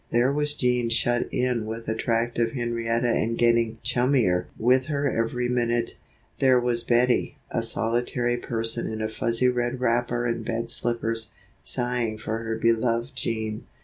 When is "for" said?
12.17-12.39